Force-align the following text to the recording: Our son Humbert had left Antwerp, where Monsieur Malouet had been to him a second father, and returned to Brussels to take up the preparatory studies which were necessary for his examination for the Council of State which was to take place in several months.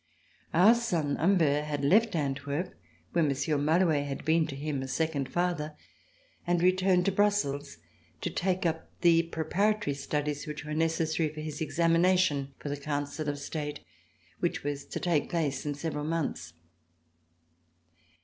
Our 0.51 0.73
son 0.73 1.15
Humbert 1.17 1.65
had 1.65 1.85
left 1.85 2.15
Antwerp, 2.15 2.73
where 3.11 3.23
Monsieur 3.23 3.55
Malouet 3.59 4.07
had 4.07 4.25
been 4.25 4.47
to 4.47 4.55
him 4.55 4.81
a 4.81 4.87
second 4.87 5.29
father, 5.29 5.75
and 6.47 6.59
returned 6.63 7.05
to 7.05 7.11
Brussels 7.11 7.77
to 8.21 8.31
take 8.31 8.65
up 8.65 8.89
the 9.01 9.21
preparatory 9.21 9.93
studies 9.93 10.47
which 10.47 10.65
were 10.65 10.73
necessary 10.73 11.29
for 11.29 11.41
his 11.41 11.61
examination 11.61 12.51
for 12.57 12.69
the 12.69 12.77
Council 12.77 13.29
of 13.29 13.37
State 13.37 13.81
which 14.39 14.63
was 14.63 14.85
to 14.85 14.99
take 14.99 15.29
place 15.29 15.67
in 15.67 15.75
several 15.75 16.05
months. 16.05 16.53